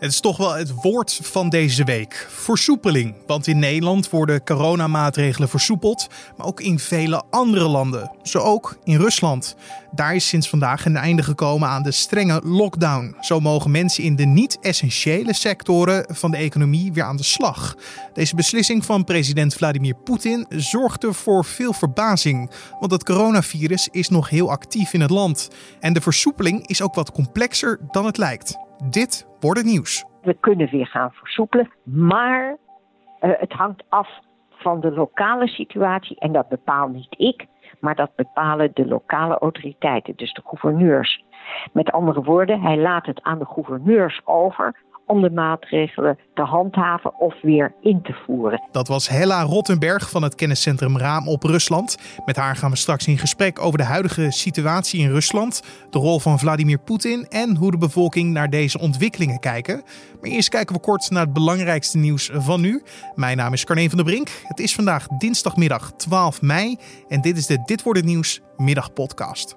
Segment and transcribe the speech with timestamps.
[0.00, 3.14] Het is toch wel het woord van deze week: versoepeling.
[3.26, 8.10] Want in Nederland worden coronamaatregelen versoepeld, maar ook in vele andere landen.
[8.22, 9.56] Zo ook in Rusland.
[9.92, 13.16] Daar is sinds vandaag een einde gekomen aan de strenge lockdown.
[13.20, 17.76] Zo mogen mensen in de niet-essentiële sectoren van de economie weer aan de slag.
[18.12, 24.28] Deze beslissing van president Vladimir Poetin zorgde voor veel verbazing, want het coronavirus is nog
[24.28, 25.48] heel actief in het land.
[25.80, 28.68] En de versoepeling is ook wat complexer dan het lijkt.
[28.84, 30.04] Dit wordt het nieuws.
[30.22, 34.08] We kunnen weer gaan versoepelen, maar uh, het hangt af
[34.50, 37.46] van de lokale situatie en dat bepaal niet ik,
[37.80, 41.24] maar dat bepalen de lokale autoriteiten, dus de gouverneurs.
[41.72, 44.76] Met andere woorden, hij laat het aan de gouverneurs over
[45.10, 48.62] om de maatregelen te handhaven of weer in te voeren.
[48.72, 52.20] Dat was Hella Rottenberg van het kenniscentrum Raam op Rusland.
[52.24, 56.18] Met haar gaan we straks in gesprek over de huidige situatie in Rusland, de rol
[56.18, 59.82] van Vladimir Poetin en hoe de bevolking naar deze ontwikkelingen kijken.
[60.20, 62.82] Maar eerst kijken we kort naar het belangrijkste nieuws van nu.
[63.14, 64.28] Mijn naam is Carne van der Brink.
[64.44, 66.76] Het is vandaag dinsdagmiddag 12 mei
[67.08, 69.52] en dit is de Dit wordt het nieuws middagpodcast.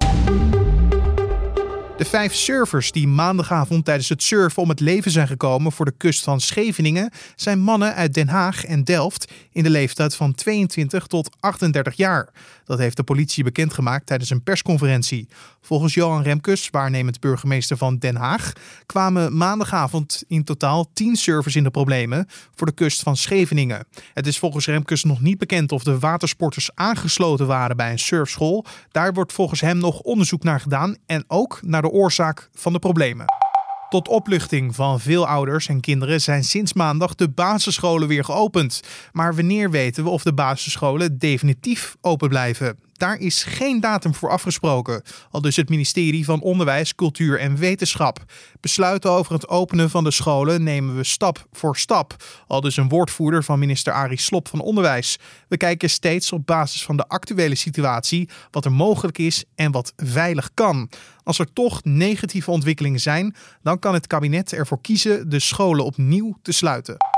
[1.96, 5.94] De vijf surfers die maandagavond tijdens het surfen om het leven zijn gekomen voor de
[5.96, 11.06] kust van Scheveningen zijn mannen uit Den Haag en Delft in de leeftijd van 22
[11.06, 12.28] tot 38 jaar.
[12.64, 15.28] Dat heeft de politie bekendgemaakt tijdens een persconferentie.
[15.60, 18.52] Volgens Johan Remkes, waarnemend burgemeester van Den Haag,
[18.86, 23.86] kwamen maandagavond in totaal 10 surfers in de problemen voor de kust van Scheveningen.
[24.14, 28.64] Het is volgens Remkes nog niet bekend of de watersporters aangesloten waren bij een surfschool.
[28.90, 32.78] Daar wordt volgens hem nog onderzoek naar gedaan en ook naar de oorzaak van de
[32.78, 33.26] problemen.
[33.88, 38.82] Tot opluchting van veel ouders en kinderen zijn sinds maandag de basisscholen weer geopend.
[39.12, 42.83] Maar wanneer weten we of de basisscholen definitief open blijven?
[42.96, 48.24] Daar is geen datum voor afgesproken, al dus het ministerie van Onderwijs, Cultuur en Wetenschap.
[48.60, 52.88] Besluiten over het openen van de scholen nemen we stap voor stap, al dus een
[52.88, 55.18] woordvoerder van minister Arie Slop van Onderwijs.
[55.48, 59.92] We kijken steeds op basis van de actuele situatie wat er mogelijk is en wat
[59.96, 60.90] veilig kan.
[61.22, 66.36] Als er toch negatieve ontwikkelingen zijn, dan kan het kabinet ervoor kiezen de scholen opnieuw
[66.42, 67.13] te sluiten.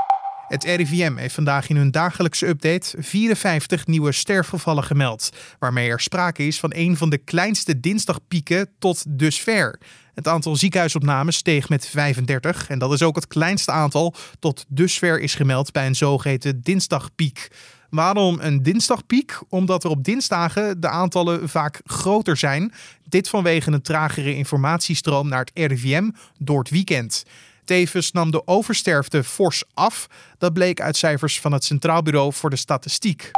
[0.47, 6.47] Het RIVM heeft vandaag in hun dagelijkse update 54 nieuwe sterfgevallen gemeld, waarmee er sprake
[6.47, 9.79] is van een van de kleinste dinsdagpieken tot dusver.
[10.13, 15.19] Het aantal ziekenhuisopnames steeg met 35 en dat is ook het kleinste aantal tot dusver
[15.19, 17.47] is gemeld bij een zogeheten dinsdagpiek.
[17.89, 19.39] Waarom een dinsdagpiek?
[19.49, 22.73] Omdat er op dinsdagen de aantallen vaak groter zijn.
[23.03, 27.23] Dit vanwege een tragere informatiestroom naar het RIVM door het weekend.
[27.67, 30.07] Tevens nam de oversterfte fors af.
[30.37, 33.31] Dat bleek uit cijfers van het Centraal Bureau voor de Statistiek.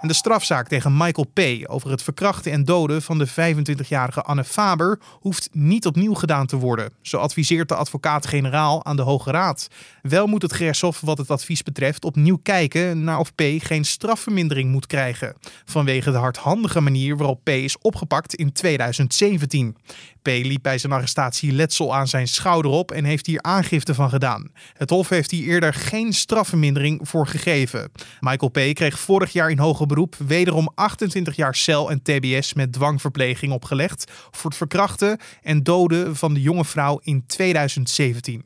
[0.00, 1.70] En de strafzaak tegen Michael P.
[1.70, 6.56] over het verkrachten en doden van de 25-jarige Anne Faber hoeft niet opnieuw gedaan te
[6.56, 6.92] worden.
[7.02, 9.68] Zo adviseert de advocaat-generaal aan de Hoge Raad.
[10.02, 13.42] Wel moet het gerechtshof wat het advies betreft opnieuw kijken naar of P.
[13.58, 15.36] geen strafvermindering moet krijgen.
[15.64, 17.48] Vanwege de hardhandige manier waarop P.
[17.48, 19.76] is opgepakt in 2017.
[20.22, 20.26] P.
[20.28, 24.50] liep bij zijn arrestatie letsel aan zijn schouder op en heeft hier aangifte van gedaan.
[24.72, 27.92] Het Hof heeft hier eerder geen strafvermindering voor gegeven.
[28.20, 28.74] Michael P.
[28.74, 34.12] kreeg vorig jaar in hoger beroep wederom 28 jaar cel en TBS met dwangverpleging opgelegd
[34.30, 38.42] voor het verkrachten en doden van de jonge vrouw in 2017.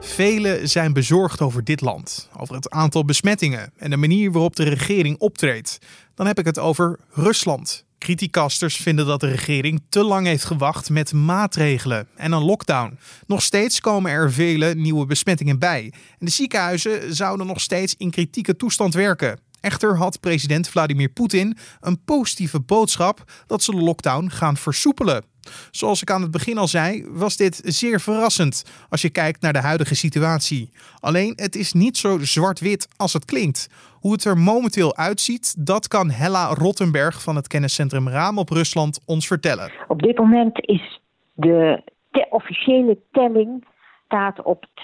[0.00, 4.64] Velen zijn bezorgd over dit land, over het aantal besmettingen en de manier waarop de
[4.64, 5.78] regering optreedt.
[6.14, 7.86] Dan heb ik het over Rusland.
[7.98, 12.98] Criticasters vinden dat de regering te lang heeft gewacht met maatregelen en een lockdown.
[13.26, 15.92] Nog steeds komen er vele nieuwe besmettingen bij.
[16.18, 19.40] En de ziekenhuizen zouden nog steeds in kritieke toestand werken.
[19.60, 25.24] Echter had president Vladimir Poetin een positieve boodschap dat ze de lockdown gaan versoepelen.
[25.70, 29.52] Zoals ik aan het begin al zei, was dit zeer verrassend als je kijkt naar
[29.52, 30.70] de huidige situatie.
[31.00, 33.68] Alleen het is niet zo zwart-wit als het klinkt.
[34.00, 39.02] Hoe het er momenteel uitziet, dat kan Hella Rottenberg van het kenniscentrum Raam op Rusland
[39.06, 39.70] ons vertellen.
[39.88, 41.00] Op dit moment is
[41.32, 41.82] de,
[42.30, 43.66] officiële telling
[44.04, 44.74] staat op 232.000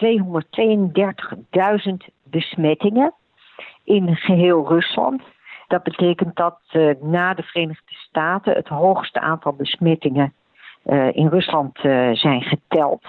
[2.22, 3.14] besmettingen
[3.84, 5.22] in geheel Rusland.
[5.68, 10.32] Dat betekent dat uh, na de Verenigde Staten het hoogste aantal besmettingen
[11.12, 13.04] in Rusland uh, zijn geteld.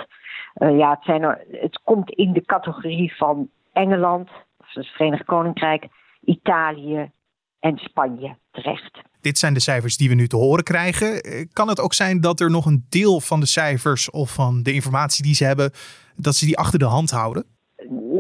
[0.54, 5.88] ja, het, zijn er, het komt in de categorie van Engeland, of het Verenigd Koninkrijk,
[6.24, 7.12] Italië
[7.60, 9.01] en Spanje terecht.
[9.22, 11.22] Dit zijn de cijfers die we nu te horen krijgen.
[11.54, 14.74] Kan het ook zijn dat er nog een deel van de cijfers of van de
[14.74, 15.71] informatie die ze hebben,
[16.16, 17.45] dat ze die achter de hand houden?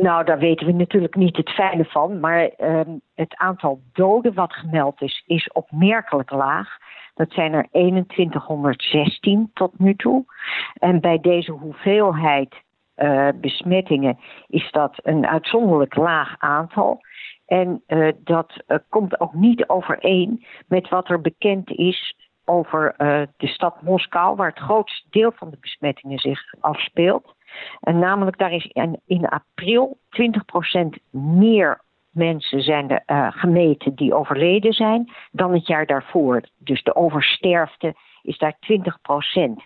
[0.01, 2.19] Nou, daar weten we natuurlijk niet het fijne van.
[2.19, 2.81] Maar uh,
[3.13, 6.77] het aantal doden wat gemeld is, is opmerkelijk laag.
[7.15, 7.67] Dat zijn er
[8.07, 10.25] 2116 tot nu toe.
[10.73, 12.63] En bij deze hoeveelheid
[12.97, 14.17] uh, besmettingen
[14.47, 16.99] is dat een uitzonderlijk laag aantal.
[17.45, 22.15] En uh, dat uh, komt ook niet overeen met wat er bekend is
[22.45, 22.93] over
[23.37, 27.35] de stad Moskou, waar het grootste deel van de besmettingen zich afspeelt.
[27.79, 31.81] En namelijk, daar is in, in april 20% meer
[32.15, 36.41] mensen zijn er uh, gemeten die overleden zijn dan het jaar daarvoor.
[36.57, 39.63] Dus de oversterfte is daar 20%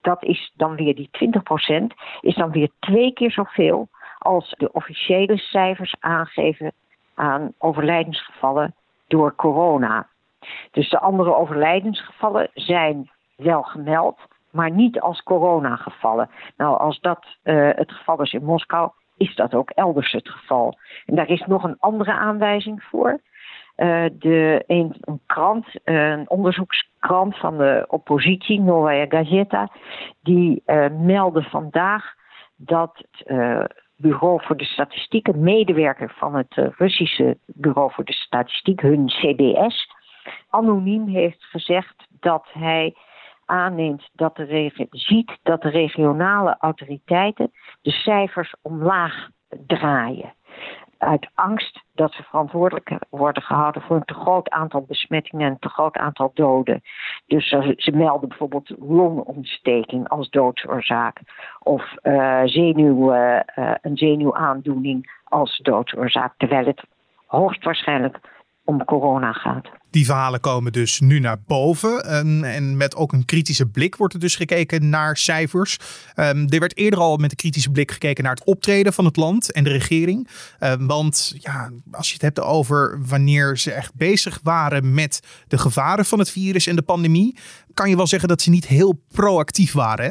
[0.00, 1.10] Dat is dan weer die
[1.82, 1.86] 20%
[2.20, 3.88] is dan weer twee keer zoveel
[4.18, 6.72] als de officiële cijfers aangeven
[7.14, 8.74] aan overlijdensgevallen
[9.08, 10.06] door corona.
[10.70, 14.18] Dus de andere overlijdensgevallen zijn wel gemeld,
[14.50, 16.30] maar niet als coronagevallen.
[16.56, 18.90] Nou, als dat uh, het geval is in Moskou,
[19.20, 20.78] is dat ook elders het geval.
[21.06, 23.20] En daar is nog een andere aanwijzing voor.
[23.76, 24.94] Uh, de, een,
[25.26, 29.70] krant, een onderzoekskrant van de oppositie, Novaya Gazeta,
[30.22, 32.14] die uh, meldde vandaag
[32.56, 38.80] dat het Bureau voor de Statistiek, een medewerker van het Russische Bureau voor de Statistiek,
[38.80, 39.88] hun CBS,
[40.50, 42.94] anoniem heeft gezegd dat hij
[43.50, 47.50] aanneemt dat de ziet dat de regionale autoriteiten
[47.82, 49.28] de cijfers omlaag
[49.66, 50.34] draaien.
[50.98, 55.58] Uit angst dat ze verantwoordelijk worden gehouden voor een te groot aantal besmettingen en een
[55.58, 56.82] te groot aantal doden.
[57.26, 61.20] Dus ze melden bijvoorbeeld longontsteking als doodsoorzaak.
[61.58, 63.40] Of uh, zenuw, uh,
[63.80, 66.34] een zenuwaandoening als doodsoorzaak.
[66.36, 66.82] Terwijl het
[67.26, 68.20] hoogstwaarschijnlijk
[68.64, 69.79] om corona gaat.
[69.90, 72.04] Die verhalen komen dus nu naar boven.
[72.04, 75.76] En, en met ook een kritische blik wordt er dus gekeken naar cijfers.
[76.16, 79.16] Um, er werd eerder al met een kritische blik gekeken naar het optreden van het
[79.16, 80.28] land en de regering.
[80.60, 85.58] Um, want ja, als je het hebt over wanneer ze echt bezig waren met de
[85.58, 87.36] gevaren van het virus en de pandemie,
[87.74, 90.04] kan je wel zeggen dat ze niet heel proactief waren.
[90.04, 90.10] Hè?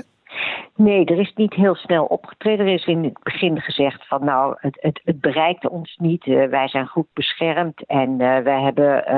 [0.82, 2.68] Nee, er is niet heel snel opgetreden.
[2.68, 6.26] Er is in het begin gezegd van nou, het, het, het ons niet.
[6.26, 9.14] Uh, wij zijn goed beschermd en uh, wij hebben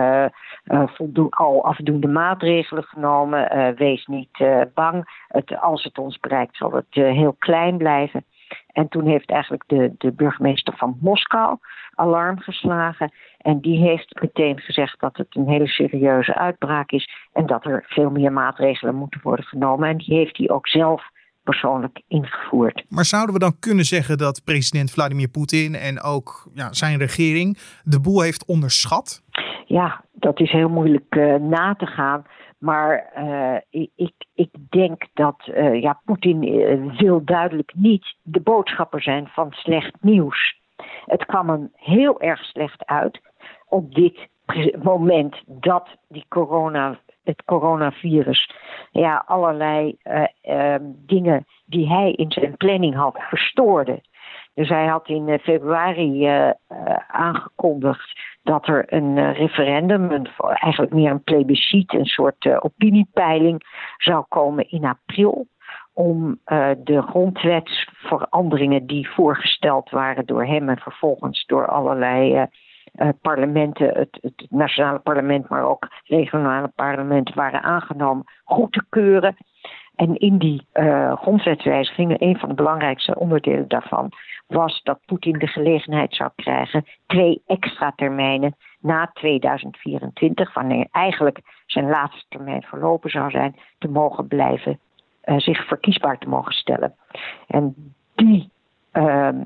[0.70, 3.76] uh, al afdoende maatregelen genomen.
[3.76, 5.24] wees niet bang.
[5.28, 8.26] Het, als het ons bereikt zal het heel klein blijven.
[8.72, 11.58] En toen heeft eigenlijk de, de burgemeester van Moskou
[11.96, 13.12] alarm geslagen.
[13.38, 17.10] En die heeft meteen gezegd dat het een hele serieuze uitbraak is.
[17.34, 19.90] En dat er veel meer maatregelen moeten worden genomen.
[19.90, 21.11] En die heeft hij ook zelf
[21.44, 22.86] persoonlijk ingevoerd.
[22.90, 27.58] Maar zouden we dan kunnen zeggen dat president Vladimir Poetin en ook ja, zijn regering
[27.84, 29.24] de boel heeft onderschat?
[29.66, 32.26] Ja, dat is heel moeilijk uh, na te gaan.
[32.58, 36.40] Maar uh, ik, ik denk dat uh, ja, Poetin
[36.98, 40.60] wil duidelijk niet de boodschapper zijn van slecht nieuws.
[41.06, 43.22] Het kwam hem heel erg slecht uit
[43.68, 44.28] op dit
[44.84, 48.52] moment dat die corona het coronavirus
[48.92, 49.96] ja, allerlei
[50.44, 54.02] uh, dingen die hij in zijn planning had verstoorde.
[54.54, 56.50] Dus hij had in eh, februari uh,
[57.08, 63.64] aangekondigd dat er een referendum, eigenlijk meer een plebiscite, een soort opiniepeiling
[63.98, 65.48] zou komen in april.
[65.94, 66.40] Om
[66.84, 72.48] de grondwetsveranderingen die voorgesteld waren door hem en vervolgens door allerlei
[73.22, 79.36] parlementen, het, het, nationale parlement, maar ook regionale parlementen waren aangenomen, goed te keuren.
[79.96, 84.12] En in die uh, grondwetswijzigingen, een van de belangrijkste onderdelen daarvan,
[84.48, 91.90] was dat Poetin de gelegenheid zou krijgen twee extra termijnen na 2024, wanneer eigenlijk zijn
[91.90, 94.80] laatste termijn verlopen zou zijn, te mogen blijven,
[95.26, 96.96] uh, zich verkiesbaar te mogen stellen.
[97.48, 98.50] En die
[98.92, 99.44] ehm,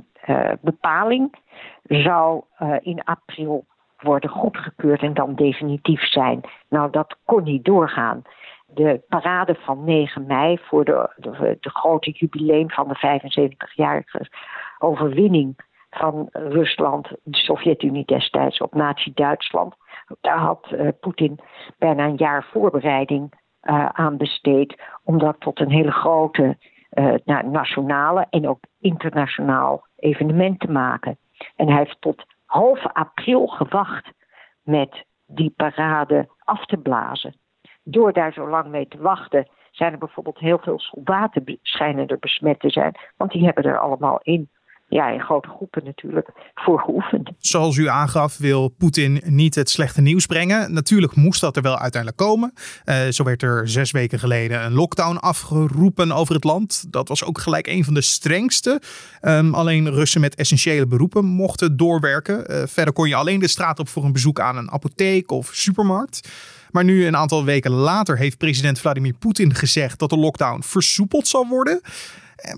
[0.61, 1.35] bepaling
[1.83, 3.65] zou uh, in april
[3.97, 6.41] worden goedgekeurd en dan definitief zijn.
[6.69, 8.21] Nou, dat kon niet doorgaan.
[8.67, 11.09] De parade van 9 mei voor de,
[11.59, 14.29] de, grote jubileum van de 75-jarige
[14.79, 15.55] overwinning
[15.89, 19.75] van Rusland, de Sovjet-Unie destijds op Nazi-Duitsland.
[20.21, 21.39] Daar had uh, Poetin
[21.77, 23.43] bijna een jaar voorbereiding
[23.91, 26.57] aan besteed om dat tot een hele grote
[26.95, 31.17] uh, nationale en ook internationaal evenement te maken.
[31.55, 34.11] En hij heeft tot half april gewacht
[34.63, 37.35] met die parade af te blazen.
[37.83, 42.19] Door daar zo lang mee te wachten, zijn er bijvoorbeeld heel veel soldaten schijnen er
[42.19, 42.95] besmet te zijn.
[43.17, 44.49] Want die hebben er allemaal in
[44.87, 47.31] ja, in grote groepen natuurlijk voor geoefend.
[47.37, 50.73] Zoals u aangaf, wil Poetin niet het slechte nieuws brengen.
[50.73, 52.53] Natuurlijk moest dat er wel uiteindelijk komen.
[52.85, 56.85] Uh, zo werd er zes weken geleden een lockdown afgeroepen over het land.
[56.89, 58.81] Dat was ook gelijk een van de strengste.
[59.21, 62.51] Um, alleen Russen met essentiële beroepen mochten doorwerken.
[62.51, 65.49] Uh, verder kon je alleen de straat op voor een bezoek aan een apotheek of
[65.53, 66.29] supermarkt.
[66.71, 71.27] Maar nu, een aantal weken later, heeft president Vladimir Poetin gezegd dat de lockdown versoepeld
[71.27, 71.81] zal worden.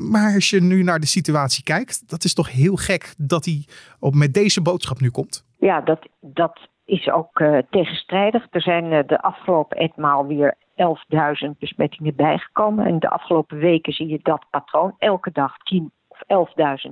[0.10, 3.66] Maar als je nu naar de situatie kijkt, dat is toch heel gek dat hij
[4.00, 5.46] op, met deze boodschap nu komt.
[5.60, 8.48] Ja, dat, dat is ook uh, tegenstrijdig.
[8.50, 10.56] Er zijn uh, de afgelopen etmaal weer
[11.46, 12.86] 11.000 besmettingen bijgekomen.
[12.86, 14.96] En de afgelopen weken zie je dat patroon.
[14.98, 16.48] Elke dag 10 of
[16.88, 16.92] 11.000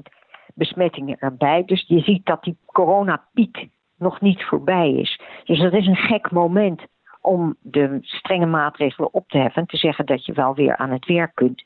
[0.53, 1.63] besmettingen erbij.
[1.65, 5.21] Dus je ziet dat die coronapiek nog niet voorbij is.
[5.43, 6.81] Dus dat is een gek moment
[7.25, 9.61] om de strenge maatregelen op te heffen.
[9.61, 11.63] En te zeggen dat je wel weer aan het werk kunt.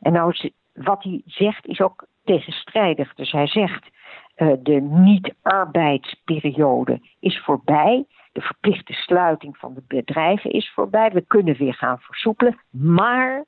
[0.00, 3.14] En nou, wat hij zegt is ook tegenstrijdig.
[3.14, 3.90] Dus hij zegt
[4.36, 8.04] uh, de niet-arbeidsperiode is voorbij.
[8.32, 11.10] De verplichte sluiting van de bedrijven is voorbij.
[11.10, 12.60] We kunnen weer gaan versoepelen.
[12.70, 13.44] Maar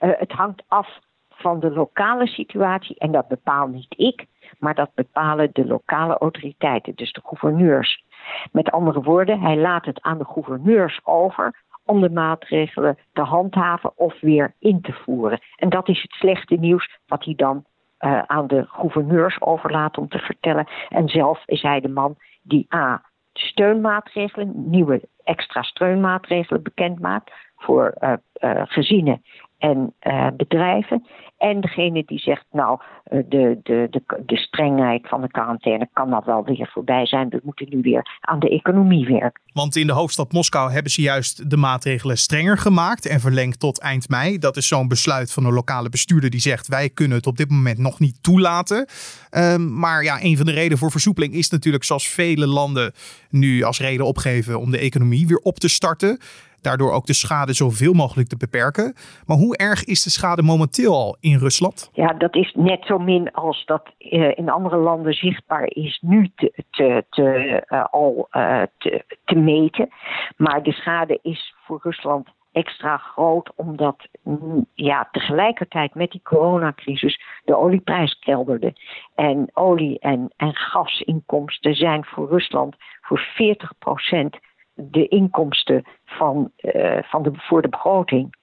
[0.00, 0.98] uh, het hangt af
[1.28, 2.98] van de lokale situatie.
[2.98, 4.26] En dat bepaal niet ik,
[4.58, 8.04] maar dat bepalen de lokale autoriteiten, dus de gouverneurs.
[8.52, 13.98] Met andere woorden, hij laat het aan de gouverneurs over om de maatregelen te handhaven
[13.98, 15.40] of weer in te voeren.
[15.56, 17.64] En dat is het slechte nieuws wat hij dan
[18.00, 20.66] uh, aan de gouverneurs overlaat om te vertellen.
[20.88, 23.02] En zelf is hij de man die A.
[23.32, 29.22] steunmaatregelen, nieuwe extra steunmaatregelen bekend maakt voor uh, uh, gezinnen
[29.64, 31.06] en uh, bedrijven.
[31.38, 36.24] En degene die zegt, nou, de, de, de, de strengheid van de quarantaine kan dat
[36.24, 37.28] wel weer voorbij zijn.
[37.28, 39.42] We moeten nu weer aan de economie werken.
[39.52, 43.80] Want in de hoofdstad Moskou hebben ze juist de maatregelen strenger gemaakt en verlengd tot
[43.80, 44.38] eind mei.
[44.38, 47.50] Dat is zo'n besluit van een lokale bestuurder die zegt, wij kunnen het op dit
[47.50, 48.88] moment nog niet toelaten.
[49.30, 52.92] Um, maar ja, een van de redenen voor versoepeling is natuurlijk zoals vele landen
[53.30, 56.18] nu als reden opgeven om de economie weer op te starten
[56.64, 58.94] daardoor ook de schade zoveel mogelijk te beperken.
[59.26, 61.90] Maar hoe erg is de schade momenteel al in Rusland?
[61.92, 66.30] Ja, dat is net zo min als dat uh, in andere landen zichtbaar is nu
[66.36, 69.88] te, te, te, uh, al uh, te, te meten.
[70.36, 77.20] Maar de schade is voor Rusland extra groot, omdat mm, ja, tegelijkertijd met die coronacrisis
[77.44, 78.72] de olieprijs kelderde.
[79.14, 84.38] En olie- en, en gasinkomsten zijn voor Rusland voor 40 procent
[84.74, 88.34] de inkomsten van, uh, van de, voor de begroting.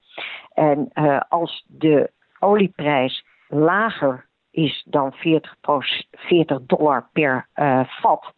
[0.54, 5.56] En uh, als de olieprijs lager is dan 40,
[6.10, 8.34] 40 dollar per uh, vat,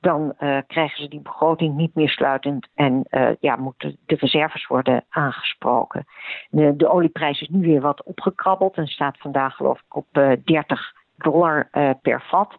[0.00, 0.34] dan
[0.66, 3.06] krijgen ze die begroting niet meer sluitend en
[3.40, 6.04] ja, moeten de reserves worden aangesproken.
[6.50, 10.06] De, de, olieprijs is nu weer wat opgekrabbeld en staat vandaag geloof ik op
[10.44, 11.68] 30 dollar
[12.02, 12.56] per vat.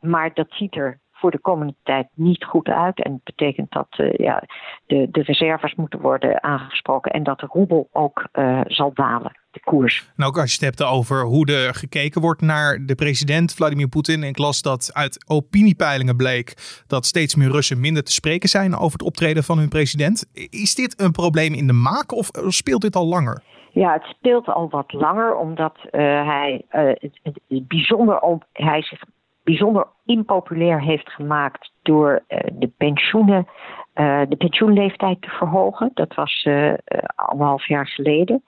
[0.00, 3.02] maar dat ziet er voor de komende tijd niet goed uit.
[3.02, 4.42] En dat betekent dat uh, ja,
[4.86, 9.32] de, de reserves moeten worden aangesproken en dat de roebel ook uh, zal dalen.
[9.50, 10.12] De koers.
[10.16, 13.88] Nou, ook als je het hebt over hoe er gekeken wordt naar de president Vladimir
[13.88, 14.22] Poetin.
[14.22, 18.74] En ik las dat uit opiniepeilingen bleek dat steeds meer Russen minder te spreken zijn
[18.74, 20.30] over het optreden van hun president.
[20.50, 23.42] Is dit een probleem in de maak of speelt dit al langer?
[23.70, 25.90] Ja, het speelt al wat langer, omdat uh,
[26.26, 29.00] hij uh, bijzonder op, hij zich
[29.44, 33.46] bijzonder impopulair heeft gemaakt door uh, de pensioenen,
[33.94, 35.90] uh, de pensioenleeftijd te verhogen.
[35.94, 36.74] Dat was uh,
[37.14, 38.42] anderhalf jaar geleden.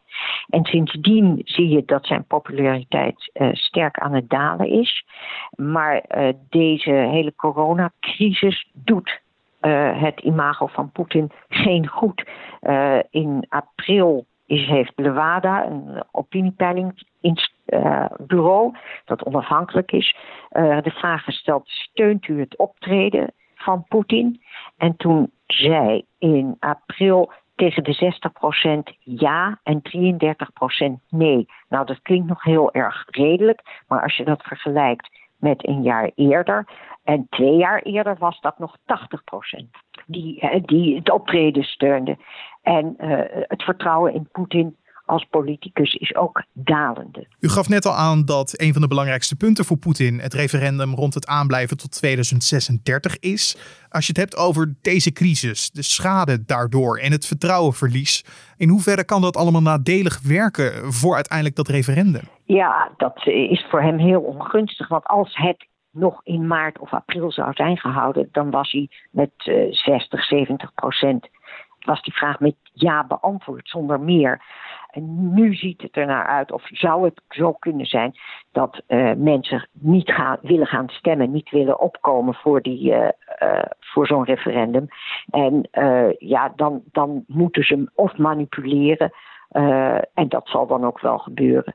[0.49, 5.05] En sindsdien zie je dat zijn populariteit sterk aan het dalen is.
[5.57, 6.03] Maar
[6.49, 9.21] deze hele coronacrisis doet
[9.95, 12.25] het imago van Poetin geen goed.
[13.11, 18.07] in april heeft Levada, een opiniepeilingbureau uh,
[19.05, 20.17] dat onafhankelijk is,
[20.53, 24.43] uh, de vraag gesteld: steunt u het optreden van Poetin?
[24.77, 28.13] En toen zei in april tegen de
[28.91, 31.49] 60% ja en 33% nee.
[31.69, 36.11] Nou, dat klinkt nog heel erg redelijk, maar als je dat vergelijkt met een jaar
[36.15, 36.69] eerder.
[37.05, 39.67] En twee jaar eerder was dat nog 80%
[40.07, 42.17] die, die het optreden steunde.
[42.63, 42.95] En
[43.49, 47.27] het vertrouwen in Poetin als politicus is ook dalende.
[47.41, 50.95] U gaf net al aan dat een van de belangrijkste punten voor Poetin het referendum
[50.95, 53.57] rond het aanblijven tot 2036 is.
[53.89, 58.25] Als je het hebt over deze crisis, de schade daardoor en het vertrouwenverlies,
[58.57, 62.29] in hoeverre kan dat allemaal nadelig werken voor uiteindelijk dat referendum?
[62.45, 67.33] Ja, dat is voor hem heel ongunstig, want als het nog in maart of april
[67.33, 71.29] zou zijn gehouden, dan was hij met uh, 60, 70 procent
[71.87, 74.43] was die vraag met ja beantwoord, zonder meer.
[74.97, 78.15] En nu ziet het er naar uit, of zou het zo kunnen zijn,
[78.53, 83.09] dat uh, mensen niet gaan, willen gaan stemmen, niet willen opkomen voor, die, uh,
[83.43, 84.89] uh, voor zo'n referendum.
[85.31, 85.69] En
[86.19, 89.13] ja, dan, dan moeten ze hem of manipuleren,
[90.15, 91.75] en dat zal dan ook wel gebeuren,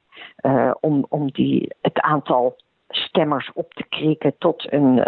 [0.80, 2.56] om, om die, het aantal
[2.96, 5.02] stemmers op te krikken tot een,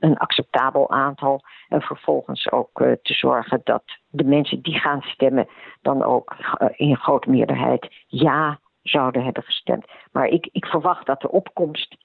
[0.00, 1.40] een acceptabel aantal.
[1.68, 5.48] En vervolgens ook te zorgen dat de mensen die gaan stemmen
[5.82, 6.36] dan ook
[6.76, 9.86] in grote meerderheid ja zouden hebben gestemd.
[10.12, 11.96] Maar ik, ik verwacht dat de opkomst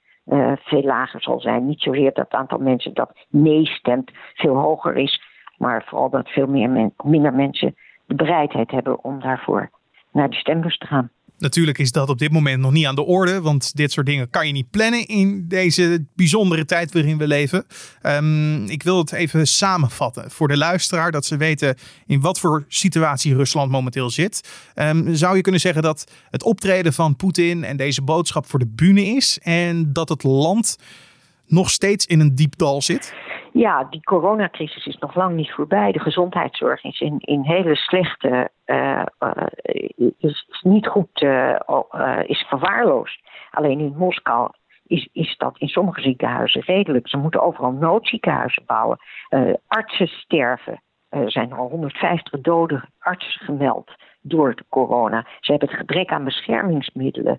[0.54, 1.66] veel lager zal zijn.
[1.66, 5.22] Niet zozeer dat het aantal mensen dat nee stemt veel hoger is,
[5.56, 7.74] maar vooral dat veel meer minder mensen
[8.06, 9.70] de bereidheid hebben om daarvoor
[10.12, 11.10] naar de stembus te gaan.
[11.38, 14.30] Natuurlijk is dat op dit moment nog niet aan de orde, want dit soort dingen
[14.30, 17.64] kan je niet plannen in deze bijzondere tijd waarin we leven.
[18.02, 21.76] Um, ik wil het even samenvatten voor de luisteraar, dat ze weten
[22.06, 24.48] in wat voor situatie Rusland momenteel zit.
[24.74, 28.68] Um, zou je kunnen zeggen dat het optreden van Poetin en deze boodschap voor de
[28.68, 30.76] bühne is en dat het land
[31.46, 33.14] nog steeds in een diep dal zit?
[33.52, 35.92] Ja, die coronacrisis is nog lang niet voorbij.
[35.92, 41.58] De gezondheidszorg is in, in hele slechte, uh, uh, is, niet goed, uh,
[42.26, 43.20] is verwaarloosd.
[43.50, 44.50] Alleen in Moskou
[44.86, 47.08] is, is dat in sommige ziekenhuizen redelijk.
[47.08, 48.98] Ze moeten overal noodziekenhuizen bouwen.
[49.66, 50.82] artsen sterven.
[51.08, 55.26] Er zijn al 150 dode artsen gemeld door de corona.
[55.40, 57.36] Ze hebben het gebrek aan beschermingsmiddelen.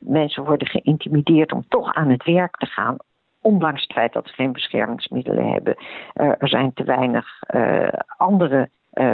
[0.00, 2.96] Mensen worden geïntimideerd om toch aan het werk te gaan
[3.44, 5.74] ondanks het feit dat ze geen beschermingsmiddelen hebben.
[5.76, 9.12] Uh, er zijn te weinig uh, andere, uh,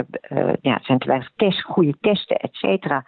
[0.61, 3.05] ja, zijn te weinig test, goede testen, et cetera.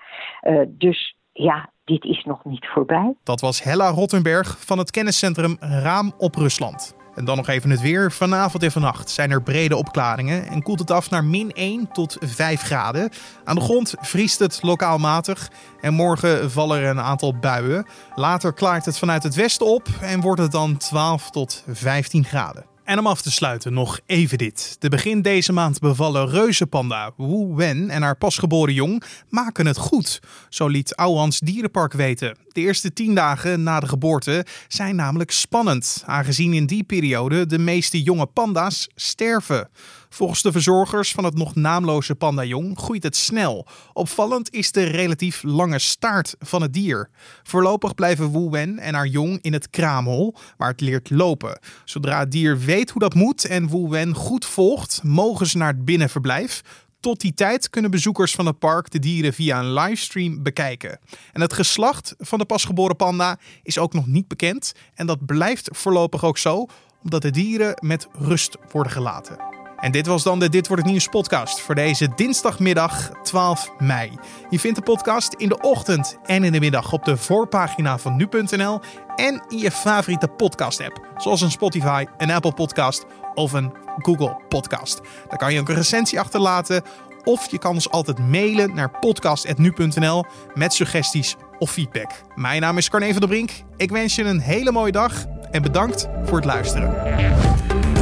[0.68, 3.16] dus ja, dit is nog niet voorbij.
[3.24, 7.03] Dat was Hella Rottenberg van het kenniscentrum Raam op Rusland.
[7.16, 8.12] En dan nog even het weer.
[8.12, 12.18] Vanavond en vannacht zijn er brede opklaringen en koelt het af naar min 1 tot
[12.20, 13.10] 5 graden.
[13.44, 15.52] Aan de grond vriest het lokaal matig
[15.82, 17.86] en morgen vallen er een aantal buien.
[18.16, 22.73] Later klaart het vanuit het westen op en wordt het dan 12 tot 15 graden.
[22.84, 24.76] En om af te sluiten nog even dit.
[24.80, 30.20] De begin deze maand bevallen reuzenpanda Wu Wen en haar pasgeboren jong maken het goed.
[30.50, 32.38] Zo liet Ouwans Dierenpark weten.
[32.48, 37.60] De eerste tien dagen na de geboorte zijn namelijk spannend, aangezien in die periode de
[37.60, 39.70] meeste jonge panda's sterven.
[40.14, 43.68] Volgens de verzorgers van het nog naamloze pandajong groeit het snel.
[43.94, 47.10] Opvallend is de relatief lange staart van het dier.
[47.44, 51.60] Voorlopig blijven Wu Wen en haar jong in het kraamhol, waar het leert lopen.
[51.86, 55.74] Zodra het dier weet hoe dat moet en Wu Wen goed volgt, mogen ze naar
[55.74, 56.62] het binnenverblijf.
[57.00, 61.00] Tot die tijd kunnen bezoekers van het park de dieren via een livestream bekijken.
[61.32, 64.74] En het geslacht van de pasgeboren panda is ook nog niet bekend.
[64.94, 66.66] En dat blijft voorlopig ook zo,
[67.04, 69.63] omdat de dieren met rust worden gelaten.
[69.84, 74.12] En dit was dan de Dit Wordt Het Nieuws podcast voor deze dinsdagmiddag 12 mei.
[74.50, 78.16] Je vindt de podcast in de ochtend en in de middag op de voorpagina van
[78.16, 78.80] nu.nl
[79.16, 84.42] en in je favoriete podcast app, zoals een Spotify, een Apple podcast of een Google
[84.50, 85.02] podcast.
[85.28, 86.82] Daar kan je ook een recensie achterlaten
[87.24, 92.12] of je kan ons altijd mailen naar podcast.nu.nl met suggesties of feedback.
[92.36, 93.52] Mijn naam is Carne van der Brink.
[93.78, 97.93] Ik wens je een hele mooie dag en bedankt voor het luisteren.